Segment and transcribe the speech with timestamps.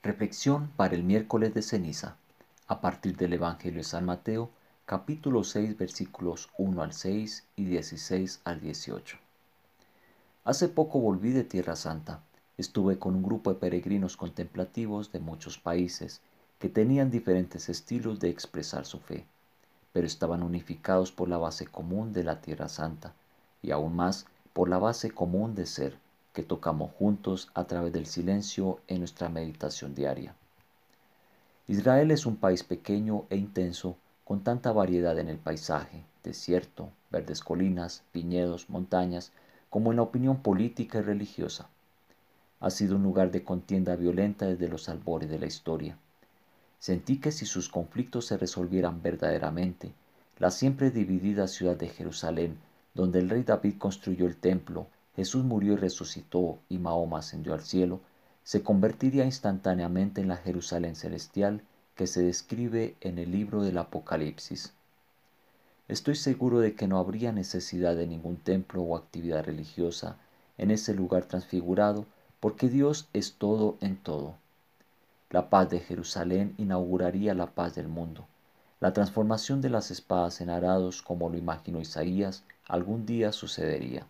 [0.00, 2.16] Reflexión para el miércoles de ceniza,
[2.68, 4.48] a partir del Evangelio de San Mateo,
[4.86, 9.16] capítulo 6, versículos 1 al 6 y 16 al 18.
[10.44, 12.22] Hace poco volví de Tierra Santa.
[12.56, 16.20] Estuve con un grupo de peregrinos contemplativos de muchos países
[16.60, 19.26] que tenían diferentes estilos de expresar su fe,
[19.92, 23.14] pero estaban unificados por la base común de la Tierra Santa
[23.62, 25.98] y aún más por la base común de ser
[26.38, 30.36] que tocamos juntos a través del silencio en nuestra meditación diaria.
[31.66, 37.40] Israel es un país pequeño e intenso con tanta variedad en el paisaje, desierto, verdes
[37.40, 39.32] colinas, viñedos, montañas,
[39.68, 41.70] como en la opinión política y religiosa.
[42.60, 45.98] Ha sido un lugar de contienda violenta desde los albores de la historia.
[46.78, 49.92] Sentí que si sus conflictos se resolvieran verdaderamente,
[50.38, 52.58] la siempre dividida ciudad de Jerusalén,
[52.94, 54.86] donde el rey David construyó el templo,
[55.18, 57.98] Jesús murió y resucitó y Mahoma ascendió al cielo,
[58.44, 61.62] se convertiría instantáneamente en la Jerusalén celestial
[61.96, 64.74] que se describe en el libro del Apocalipsis.
[65.88, 70.18] Estoy seguro de que no habría necesidad de ningún templo o actividad religiosa
[70.56, 72.06] en ese lugar transfigurado,
[72.38, 74.36] porque Dios es todo en todo.
[75.30, 78.28] La paz de Jerusalén inauguraría la paz del mundo.
[78.78, 84.06] La transformación de las espadas en arados, como lo imaginó Isaías, algún día sucedería.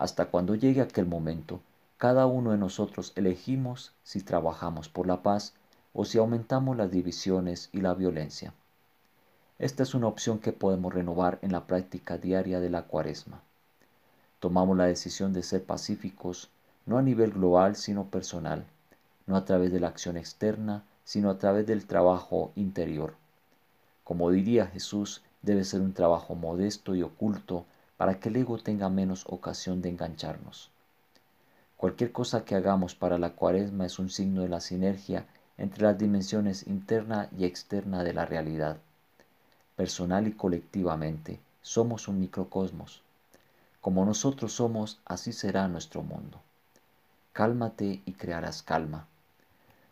[0.00, 1.60] Hasta cuando llegue aquel momento,
[1.98, 5.52] cada uno de nosotros elegimos si trabajamos por la paz
[5.92, 8.54] o si aumentamos las divisiones y la violencia.
[9.58, 13.42] Esta es una opción que podemos renovar en la práctica diaria de la cuaresma.
[14.38, 16.48] Tomamos la decisión de ser pacíficos,
[16.86, 18.64] no a nivel global, sino personal,
[19.26, 23.16] no a través de la acción externa, sino a través del trabajo interior.
[24.02, 27.66] Como diría Jesús, debe ser un trabajo modesto y oculto
[28.00, 30.70] para que el ego tenga menos ocasión de engancharnos.
[31.76, 35.26] Cualquier cosa que hagamos para la cuaresma es un signo de la sinergia
[35.58, 38.78] entre las dimensiones interna y externa de la realidad.
[39.76, 43.02] Personal y colectivamente, somos un microcosmos.
[43.82, 46.40] Como nosotros somos, así será nuestro mundo.
[47.34, 49.08] Cálmate y crearás calma.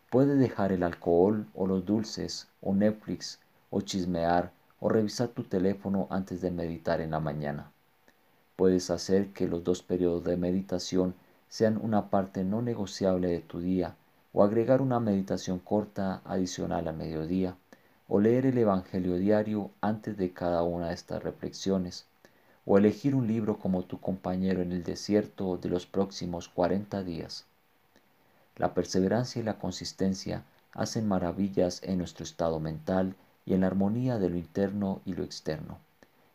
[0.09, 3.37] Puede dejar el alcohol o los dulces o Netflix
[3.69, 7.71] o chismear o revisar tu teléfono antes de meditar en la mañana.
[8.59, 11.15] Puedes hacer que los dos periodos de meditación
[11.47, 13.95] sean una parte no negociable de tu día
[14.33, 17.55] o agregar una meditación corta adicional a mediodía
[18.09, 22.05] o leer el Evangelio diario antes de cada una de estas reflexiones
[22.65, 27.45] o elegir un libro como tu compañero en el desierto de los próximos 40 días.
[28.57, 30.43] La perseverancia y la consistencia
[30.73, 33.15] hacen maravillas en nuestro estado mental
[33.45, 35.77] y en la armonía de lo interno y lo externo.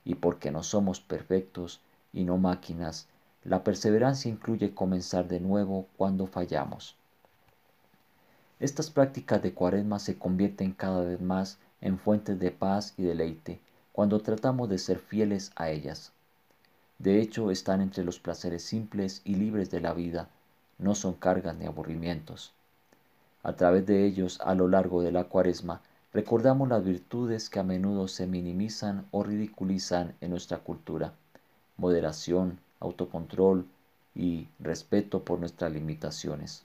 [0.07, 1.83] Y porque no somos perfectos,
[2.15, 3.09] y no máquinas,
[3.43, 6.97] la perseverancia incluye comenzar de nuevo cuando fallamos.
[8.61, 13.61] Estas prácticas de cuaresma se convierten cada vez más en fuentes de paz y deleite
[13.93, 16.13] cuando tratamos de ser fieles a ellas.
[16.99, 20.31] De hecho, están entre los placeres simples y libres de la vida,
[20.79, 22.53] no son cargas ni aburrimientos.
[23.43, 25.83] A través de ellos, a lo largo de la cuaresma,
[26.13, 31.13] recordamos las virtudes que a menudo se minimizan o ridiculizan en nuestra cultura
[31.77, 33.67] moderación, autocontrol
[34.15, 36.65] y respeto por nuestras limitaciones.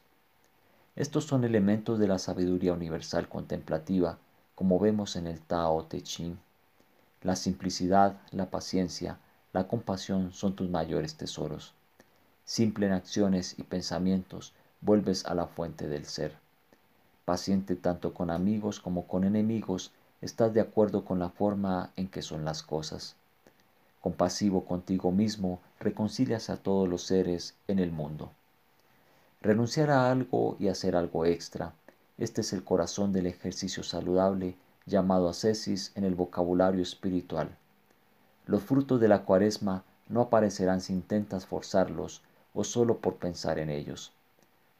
[0.96, 4.18] Estos son elementos de la sabiduría universal contemplativa,
[4.53, 6.38] como vemos en el Tao Te Ching.
[7.24, 9.18] La simplicidad, la paciencia,
[9.52, 11.74] la compasión son tus mayores tesoros.
[12.46, 16.36] Simple en acciones y pensamientos, vuelves a la fuente del ser.
[17.25, 22.22] Paciente tanto con amigos como con enemigos, estás de acuerdo con la forma en que
[22.22, 23.16] son las cosas
[24.02, 28.32] compasivo contigo mismo, reconcilias a todos los seres en el mundo.
[29.42, 31.74] Renunciar a algo y hacer algo extra.
[32.18, 34.56] Este es el corazón del ejercicio saludable
[34.86, 37.50] llamado ascesis en el vocabulario espiritual.
[38.46, 42.22] Los frutos de la cuaresma no aparecerán si intentas forzarlos
[42.54, 44.12] o solo por pensar en ellos.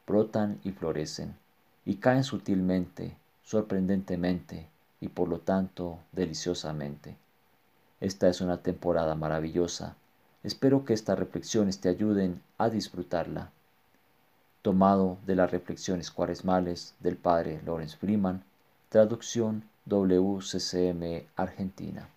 [0.06, 1.36] Brotan y florecen,
[1.84, 4.68] y caen sutilmente, sorprendentemente
[5.00, 7.16] y por lo tanto deliciosamente.
[8.00, 9.94] Esta es una temporada maravillosa.
[10.42, 13.50] Espero que estas reflexiones te ayuden a disfrutarla.
[14.62, 18.42] Tomado de las reflexiones cuaresmales del padre Lawrence Freeman,
[18.88, 22.08] traducción WCCM Argentina.